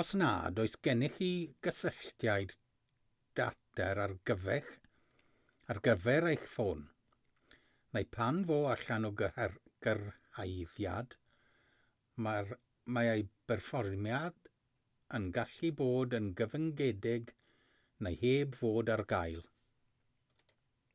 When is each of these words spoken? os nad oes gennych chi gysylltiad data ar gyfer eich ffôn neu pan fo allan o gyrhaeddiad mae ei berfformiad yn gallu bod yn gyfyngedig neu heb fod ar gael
os 0.00 0.10
nad 0.20 0.58
oes 0.64 0.74
gennych 0.86 1.14
chi 1.14 1.28
gysylltiad 1.66 2.52
data 3.38 3.86
ar 4.02 4.12
gyfer 5.90 6.26
eich 6.34 6.44
ffôn 6.52 6.84
neu 7.96 8.06
pan 8.18 8.38
fo 8.52 8.58
allan 8.74 9.08
o 9.10 9.12
gyrhaeddiad 9.24 11.18
mae 12.28 13.04
ei 13.16 13.26
berfformiad 13.54 14.38
yn 15.20 15.28
gallu 15.40 15.74
bod 15.84 16.18
yn 16.22 16.30
gyfyngedig 16.44 17.36
neu 18.08 18.22
heb 18.24 18.56
fod 18.64 18.94
ar 18.98 19.04
gael 19.18 19.42